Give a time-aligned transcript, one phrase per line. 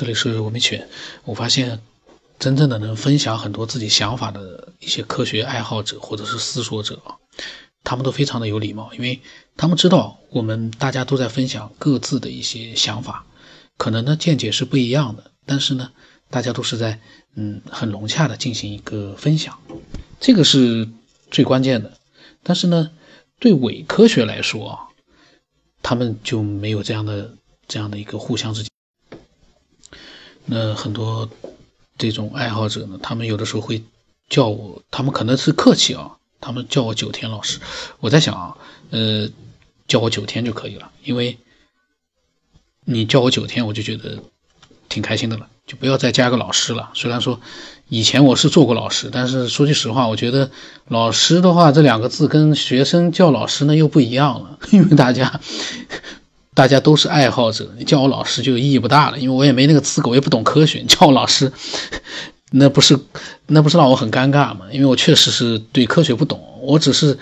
[0.00, 0.88] 这里是文明犬。
[1.26, 1.78] 我发现，
[2.38, 7.20] 真正的能分享很多自己想法的一些科学爱好者或者是思索者啊，
[7.84, 9.20] 他们都非常的有礼貌，因为
[9.58, 13.26] 他们知道我们大家都在分享各自的一些想法，
[13.76, 15.90] 可能呢见解是不一样的，但是呢，
[16.30, 16.98] 大家都是在
[17.34, 19.60] 嗯很融洽的进行一个分享，
[20.18, 20.88] 这个是
[21.30, 21.92] 最关键的。
[22.42, 22.90] 但是呢，
[23.38, 24.78] 对伪科学来说啊，
[25.82, 27.34] 他们就没有这样的
[27.68, 28.70] 这样的一个互相之间。
[30.52, 31.28] 那很多
[31.96, 33.84] 这种爱好者呢，他们有的时候会
[34.28, 37.60] 叫我，他们可能是客气啊，他们叫我九天老师。
[38.00, 38.56] 我在想啊，
[38.90, 39.28] 呃，
[39.86, 41.38] 叫我九天就可以了，因为
[42.84, 44.18] 你叫我九天，我就觉得
[44.88, 46.90] 挺开心的了，就不要再加个老师了。
[46.94, 47.40] 虽然说
[47.88, 50.50] 以前我是做过老师，但是说句实话，我觉得
[50.88, 55.40] 老师的话这两个字跟学生叫老师呢又不一样了，因为大家。
[56.60, 60.80] 大家都是爱好者，你叫我老师就意义不大了，因为我也没那个资格，我也不懂科学。
[60.80, 61.50] 你叫我老师，
[62.52, 63.00] 那不是
[63.46, 64.66] 那不是让我很尴尬吗？
[64.70, 67.18] 因为我确实是对科学不懂，我只是，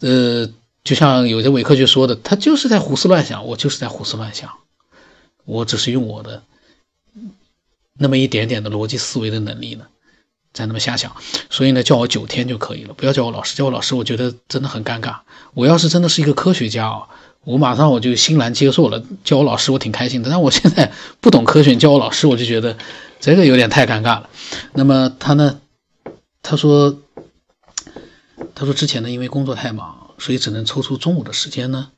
[0.00, 0.50] 呃，
[0.82, 4.50] 就像有些伪科学说的，他就是在胡思乱想，我就是在胡思乱想，
[5.44, 6.42] 我只是用我的
[7.96, 9.84] 那么一点点的逻辑思维的能力呢，
[10.52, 11.14] 在那么瞎想。
[11.48, 15.18] 所以呢，叫我九天就可以了，不要叫我老师，叫我老师，我觉得真的很尴尬。
[15.54, 17.06] 我要是真的是一个科学家啊。
[17.44, 20.28] 我马上我就欣然接受了，叫我老师我挺开心的。
[20.28, 22.76] 但我现在不懂科学，叫我老师我就觉得
[23.18, 24.28] 这个有点太尴尬了。
[24.74, 25.60] 那么他呢？
[26.42, 26.98] 他说，
[28.54, 31.90] 他说之前呢因为工作太忙，所以只能抽出中午的时间呢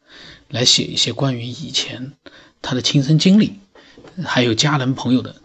[0.48, 2.12] 来写一些关于以前
[2.60, 3.58] 他的亲身经历，
[4.24, 5.36] 还有家人朋友的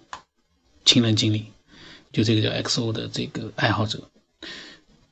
[0.85, 1.45] 亲人经历。
[2.13, 4.09] 就这个叫 XO 的这个爱好者，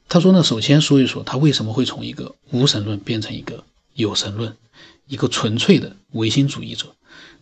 [0.07, 3.63] 他说呢，首先说一说他为什么会从一个无神论变成一个
[3.93, 4.55] 有神论。
[5.07, 6.87] 一个纯粹的唯心主义者，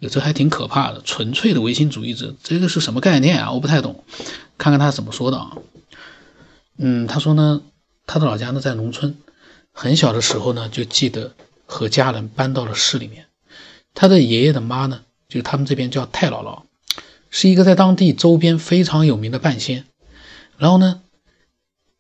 [0.10, 1.02] 这还挺可怕的。
[1.02, 3.52] 纯粹的唯心主义者，这个是什么概念啊？
[3.52, 4.04] 我不太懂，
[4.58, 5.58] 看看他怎么说的啊。
[6.78, 7.62] 嗯，他说呢，
[8.06, 9.16] 他的老家呢在农村，
[9.72, 11.34] 很小的时候呢就记得
[11.66, 13.28] 和家人搬到了市里面。
[13.94, 16.64] 他的爷爷的妈呢，就是他们这边叫太姥姥，
[17.30, 19.86] 是一个在当地周边非常有名的半仙。
[20.58, 21.02] 然后呢，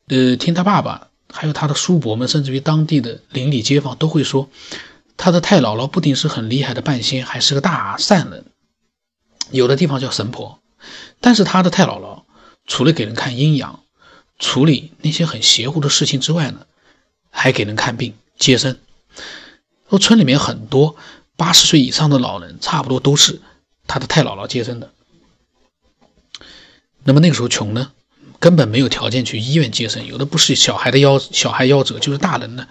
[0.07, 4.49] 呃，听他爸爸还有他的叔伯们，甚至于当地的邻里街坊都会说。
[5.17, 8.45] 他的太姥姥不仅是很厉害的半仙，还是个大善人，
[9.51, 10.59] 有的地方叫神婆。
[11.21, 12.23] 但是他的太姥姥
[12.65, 13.81] 除了给人看阴阳、
[14.39, 16.65] 处理那些很邪乎的事情之外呢，
[17.29, 18.77] 还给人看病、接生。
[19.89, 20.95] 说村里面很多
[21.37, 23.39] 八十岁以上的老人，差不多都是
[23.87, 24.91] 他的太姥姥接生的。
[27.03, 27.91] 那么那个时候穷呢，
[28.39, 32.67] 根本没有条件去医院接生，有的不是小孩的夭小孩夭折，就是大人呢。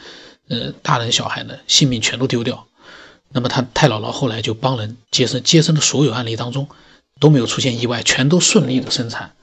[0.49, 2.67] 呃，大人小孩呢，性命全都丢掉。
[3.31, 6.69] 那么他太姥姥后来就帮人接生，接生的所有案例当中
[7.19, 9.35] 都没有出现意外，全都顺利的生产。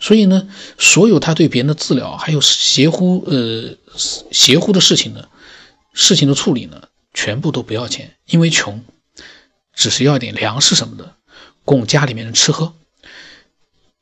[0.00, 0.48] 所以呢，
[0.78, 3.76] 所有他对别人的治疗，还有邪乎呃
[4.32, 5.28] 邪乎的事情呢，
[5.92, 8.82] 事情的处理呢，全部都不要钱，因为穷，
[9.74, 11.14] 只是要一点粮食什么的，
[11.64, 12.74] 供家里面人吃喝。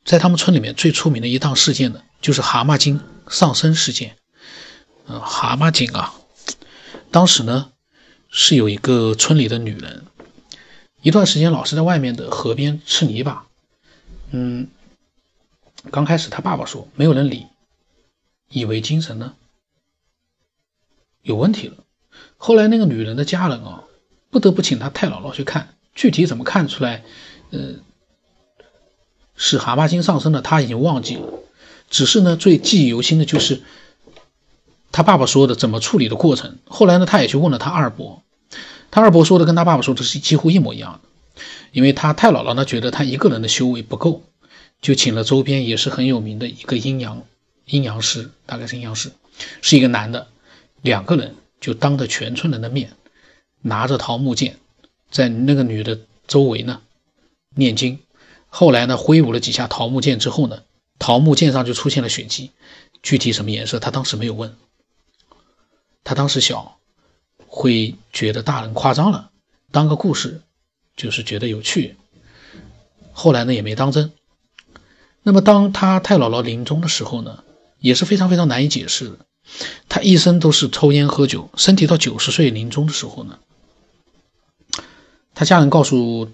[0.05, 4.15] 在他们村里面最出名的一档事件呢，就是蛤蟆精上身事件。
[5.07, 6.13] 嗯，蛤蟆精啊。
[7.09, 7.71] 当时呢，
[8.29, 10.05] 是有一个村里的女人，
[11.01, 13.47] 一段时间老是在外面的河边吃泥巴。
[14.31, 14.67] 嗯，
[15.89, 17.47] 刚开始他爸爸说没有人理，
[18.49, 19.35] 以为精神呢
[21.21, 21.77] 有问题了。
[22.35, 23.85] 后来那个女人的家人啊，
[24.29, 27.03] 不得不请他太姥姥去看，具体怎么看出来，
[27.51, 27.75] 呃，
[29.35, 31.39] 是蛤蟆精上身了，他已经忘记了。
[31.89, 33.63] 只是呢，最记忆犹新的就是。
[34.91, 38.23] 他爸爸说的怎么处理的过程，后来呢，他也去问了他二伯，
[38.89, 44.23] 他二伯说的跟他爸爸说的是几乎一模一样的，因为他太姥姥呢觉得他一个人的修为不够，
[44.81, 47.23] 就请了周边也是很有名的一个阴阳
[47.65, 49.11] 阴阳师，大概是阴阳师，
[49.61, 50.27] 是一个男的，
[50.81, 52.93] 两个人就当着全村人的面，
[53.61, 54.57] 拿着桃木剑，
[55.11, 56.81] 在那个女的周围呢
[57.55, 57.99] 念经，
[58.47, 60.63] 后来呢挥舞了几下桃木剑之后呢，
[60.97, 62.51] 桃木剑上就出现了血迹，
[63.03, 64.55] 具体什么颜色他当时没有问。
[66.07, 66.79] 他当时小，
[67.47, 69.29] 会觉得大人夸张了，
[69.73, 70.41] 当个故事，
[70.95, 71.97] 就是觉得有趣。
[73.11, 74.13] 后来呢，也没当真。
[75.21, 77.43] 那么，当他太姥姥临终的时候呢，
[77.79, 79.17] 也是非常非常难以解释的。
[79.89, 83.37] 他一生都是抽烟喝酒，身体到九十岁临终的时候呢，
[85.35, 86.31] 他家人告诉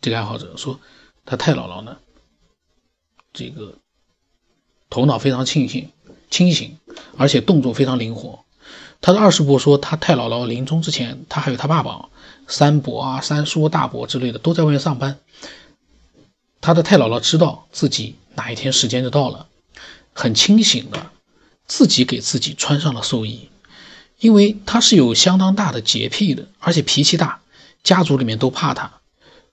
[0.00, 0.80] 这个爱好者说，
[1.26, 1.98] 他太姥姥呢，
[3.34, 3.76] 这个
[4.88, 5.90] 头脑非常清醒，
[6.30, 6.78] 清醒，
[7.18, 8.42] 而且动作非常灵活。
[9.04, 12.08] 他的二师伯说，他太姥姥临终之前，他还有他爸爸、
[12.48, 15.18] 三伯啊、三叔、大伯之类的都在外面上班。
[16.62, 19.46] 他的太姥姥知道自己哪一天时间就到了，
[20.14, 21.10] 很清醒的
[21.66, 23.50] 自己给自己穿上了寿衣，
[24.20, 27.42] 因为他是有相当大的洁癖的，而且脾气大，
[27.82, 28.90] 家族里面都怕他。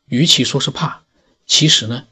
[0.06, 1.02] 与其说是怕，
[1.46, 2.06] 其实呢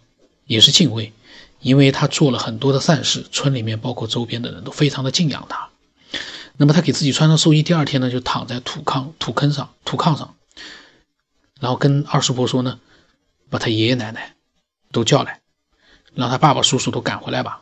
[0.46, 1.14] 也是敬畏，
[1.62, 5.70] 因为他做了很多的善事，村里面包括周边的人都非常的敬仰他。
[6.62, 10.36] 那么他给自己穿上寿衣，第二天呢就躺在土炕土坑上土炕上，
[11.62, 12.82] 然后跟二叔伯说呢，
[13.50, 14.36] 把他爷爷奶奶
[14.92, 15.40] 都叫来，
[16.14, 17.62] 让他爸爸叔叔都赶回来吧，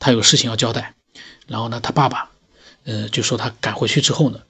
[0.00, 0.96] 他有事情要交代。
[1.46, 2.30] 然后呢，他爸爸，
[2.82, 4.40] 呃，就说他赶回去之后呢，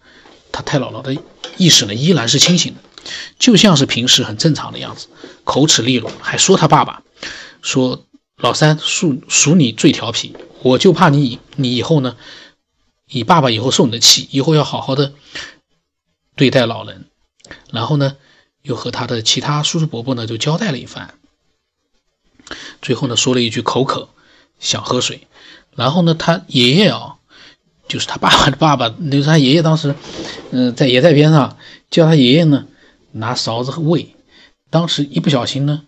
[0.50, 1.14] 他太姥姥的
[1.58, 2.80] 意识呢依然是清醒的，
[3.38, 5.08] 就像是平时很正常的样子，
[5.44, 7.02] 口齿利落，还说他爸爸
[7.60, 8.06] 说
[8.38, 12.16] 老三属属你最调皮，我就怕你你以后呢。
[13.06, 15.12] 你爸爸以后受你的气，以后要好好的
[16.36, 17.06] 对待老人。
[17.70, 18.16] 然后呢，
[18.62, 21.14] 又和他的其他叔叔伯伯呢就交代了一番。
[22.80, 24.08] 最后呢，说了一句口渴，
[24.58, 25.26] 想喝水。
[25.76, 27.16] 然后呢，他爷爷啊，
[27.88, 29.94] 就是他爸爸的爸爸，就是他爷爷当时，
[30.50, 31.58] 嗯，在也在边上
[31.90, 32.66] 叫他爷爷呢
[33.12, 34.14] 拿勺子喂。
[34.70, 35.84] 当时一不小心呢，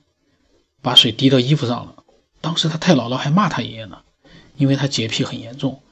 [0.82, 2.04] 把水滴到衣服上了。
[2.40, 4.00] 当时他太姥姥还骂他爷爷呢，
[4.56, 5.82] 因为他洁癖很严重。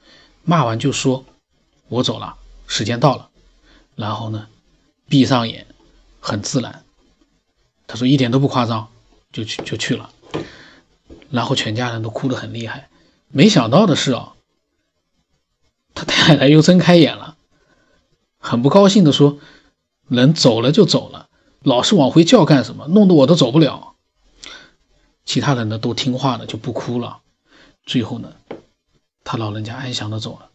[0.45, 1.25] 骂完就说
[1.89, 2.37] ：“我走了，
[2.67, 3.31] 时间到了。”
[3.97, 4.49] 然后呢，
[5.09, 5.67] 闭上眼，
[6.21, 6.85] 很自然。
[7.87, 8.89] 他说一点都不夸张，
[9.33, 10.11] 就去就去了。
[11.31, 12.89] 然后全家人都哭得很厉害。
[13.29, 14.35] 没想到的是啊，
[15.95, 17.37] 他太太又睁开眼了，
[18.39, 19.39] 很不高兴的说
[20.09, 21.29] ：“人走了就走了，
[21.63, 22.87] 老是往回叫干什么？
[22.89, 23.95] 弄得我都走不了。”
[25.25, 27.21] 其他人呢都听话了，就不哭了。
[27.87, 28.33] 最后呢。
[29.25, 30.51] 他老人家安详的走了。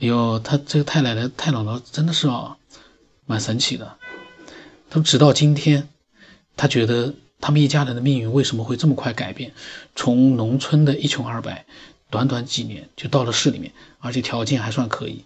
[0.00, 2.56] 哎呦，他这个太奶奶、太姥姥真的是啊，
[3.26, 3.96] 蛮神奇的。
[4.90, 5.88] 他直到今天，
[6.56, 9.52] 他觉得他们一家人的命运为什么会这么快改变？
[9.94, 11.66] 从农村的一穷二白，
[12.10, 15.24] 短短几年就到了市里面，而且条件还算可以。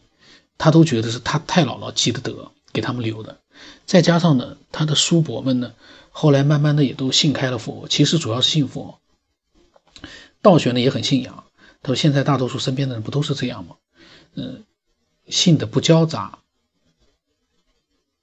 [0.58, 3.38] 他都觉得是他太姥姥积的德给他们留的。
[3.84, 5.72] 再加上呢，他的叔伯们呢，
[6.10, 8.98] 后来慢慢的也都信开了佛，其实主要是信佛，
[10.40, 11.41] 道学呢也很信仰。
[11.82, 13.74] 他说：“现在大多数身边的人不都是这样吗？
[14.34, 14.62] 嗯，
[15.26, 16.38] 信的不交杂，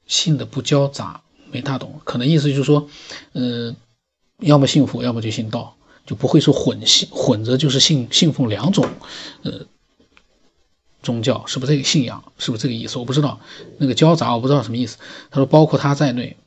[0.07, 1.21] 信的不交杂，
[1.51, 1.99] 没大懂。
[2.05, 2.87] 可能意思就是说，
[3.33, 3.75] 嗯，
[4.37, 5.75] 要么信佛，要么就信道，
[6.05, 8.87] 就不会说混信混着，就是信信奉两种，
[9.43, 9.65] 呃，
[11.03, 12.31] 宗教是不是这个信仰？
[12.37, 12.97] 是不是这个意思？
[12.97, 13.41] 我不知道。
[13.77, 14.97] 那个交杂，我不知道什么意思。
[15.29, 16.37] 他说，包括他在内，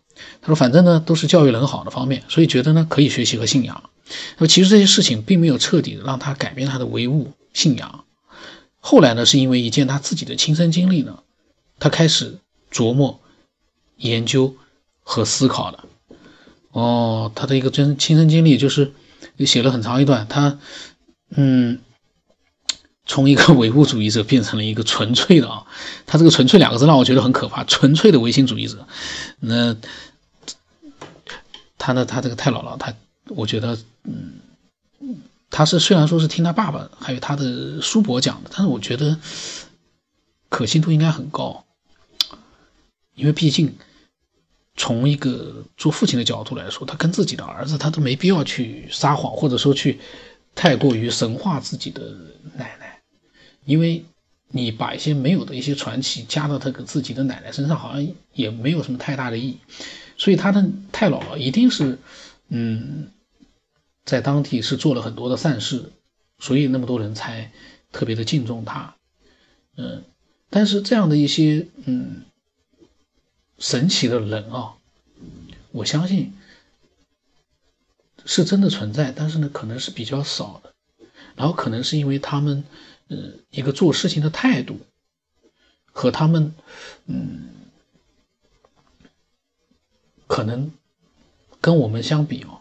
[0.40, 3.90] 他说，反正呢，都是教育人好的方面，所以觉得呢，可以学习和信仰。”
[4.36, 8.04] 那么其实这些事情并没有彻底的让他改变他的唯物信仰。
[8.78, 11.22] 后来呢，是因为一件他自己的亲身经历呢，
[11.78, 12.38] 他开始
[12.70, 13.20] 琢磨、
[13.96, 14.56] 研究
[15.02, 15.84] 和思考的。
[16.72, 18.92] 哦，他的一个真亲身经历就是
[19.38, 20.58] 写了很长一段，他
[21.30, 21.80] 嗯，
[23.06, 25.64] 从一个唯物主义者变成了一个纯粹的啊，
[26.06, 28.86] 他这个“纯粹”两个字让我觉得很可怕，纯粹的唯心主义者。
[29.38, 29.76] 那
[31.78, 32.92] 他呢，他这个太姥姥，他。
[33.34, 34.40] 我觉得，嗯，
[35.50, 39.18] 他是虽然说是听他爸爸还有他的叔伯讲的，但是我觉得
[40.48, 41.64] 可信度应该很高，
[43.14, 43.74] 因为毕竟
[44.76, 50.00] 从一个做父亲的角度来说，他跟自己的儿子，他都没必要去撒谎，或者说去
[50.54, 52.14] 太过于神化自己的
[52.54, 53.00] 奶奶，
[53.64, 54.04] 因为
[54.48, 59.58] 你把一些没有的一些传奇加到他跟自己的奶奶身上，好像也没有什么太大的意义，
[60.16, 61.98] 所以他的太姥姥一定是。
[62.54, 63.08] 嗯，
[64.04, 65.92] 在当地是做了很多的善事，
[66.38, 67.50] 所以那么多人才
[67.92, 68.96] 特别的敬重他。
[69.76, 70.04] 嗯，
[70.50, 72.22] 但是这样的一些嗯
[73.58, 74.74] 神奇的人啊，
[75.70, 76.32] 我相信
[78.24, 80.72] 是真的存在，但是呢，可能是比较少的。
[81.34, 82.64] 然后可能是因为他们
[83.08, 84.78] 嗯一个做事情的态度
[85.92, 86.54] 和他们
[87.06, 87.50] 嗯
[90.26, 90.70] 可能。
[91.60, 92.60] 跟我们相比哦，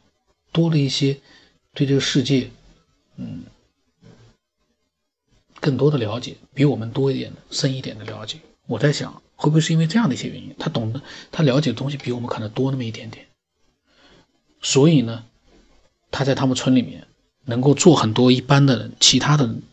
[0.52, 1.20] 多了一些
[1.74, 2.50] 对这个世界，
[3.18, 3.44] 嗯，
[5.60, 8.40] 更多的了解，比我们多一点的、深一点的了解。
[8.68, 13.28] 我在想，会不会是因为这样的一些原因，他懂得、他了解的东西比我们可能多那么一点点，
[14.62, 15.26] 所以呢，
[16.12, 17.08] 他在他们村里面
[17.46, 19.64] 能够做很多一般的人、其他的人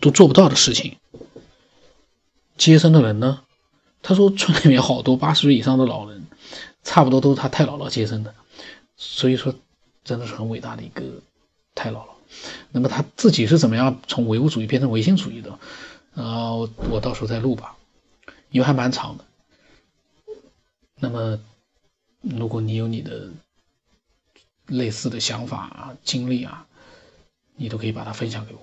[0.00, 0.96] 都做不到的事情。
[2.56, 3.44] 接生的人呢，
[4.02, 6.26] 他说村里面好多八十岁以上的老人，
[6.82, 8.34] 差不多都是他太姥姥接生的。
[8.96, 9.54] 所以说，
[10.04, 11.02] 真的是很伟大的一个
[11.74, 12.08] 太姥姥。
[12.70, 15.58] 那么他自己是怎么样从唯物主义变成唯心主义的？
[16.14, 16.52] 啊，
[16.90, 17.76] 我到时候再录吧，
[18.50, 19.24] 因为还蛮长的。
[21.00, 21.38] 那么，
[22.20, 23.28] 如果你有你的
[24.66, 26.66] 类似的想法啊、经历啊，
[27.54, 28.60] 你都可以把它分享给我。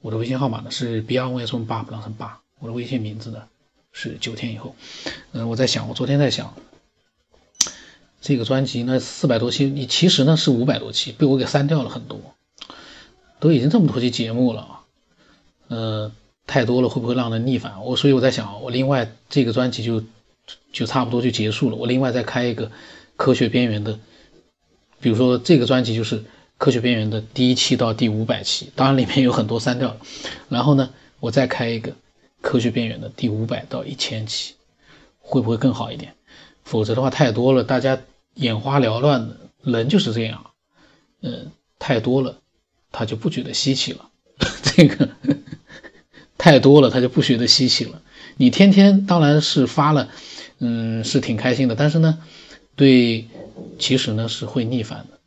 [0.00, 3.48] 我的微信号码呢是 b r y s 八不当成八，我的微信名字呢
[3.90, 4.76] 是九天以后。
[5.32, 6.54] 嗯，我在想，我昨天在想，
[8.20, 12.20] 这个专辑呢四百多期，你其实呢是五百多期，被我给删掉了很多，
[13.40, 14.80] 都已经这么多期节目了，
[15.68, 16.12] 呃，
[16.46, 17.84] 太多了会不会让人逆反？
[17.84, 20.02] 我所以我在想，我另外这个专辑就
[20.72, 22.70] 就差不多就结束了，我另外再开一个
[23.16, 23.98] 科学边缘的，
[25.00, 26.24] 比如说这个专辑就是。
[26.58, 30.00] 科学边缘的第一期到第五百期，当然里面有很多删掉了。
[30.48, 31.92] 然后呢，我再开一个
[32.40, 34.54] 科学边缘的第五百到一千期，
[35.20, 36.16] 会不会更好一点？
[36.68, 37.98] 否则的话太多了，大家
[38.34, 40.50] 眼花缭乱的，人就是这样。
[41.22, 42.42] 嗯，太多了，
[42.92, 44.10] 他就不觉得稀奇了。
[44.62, 45.08] 这个
[46.36, 48.02] 太多了，他就不觉得稀奇了。
[48.36, 50.10] 你天天当然是发了，
[50.58, 51.74] 嗯，是挺开心的。
[51.74, 52.18] 但是呢，
[52.76, 53.26] 对，
[53.78, 55.18] 其实呢是会逆反的。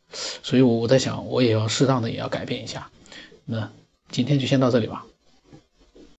[0.44, 2.88] 所以，我我在想，我也要适当的也要改变一下。
[3.44, 3.68] 那
[4.12, 5.04] 今天就先到这里吧。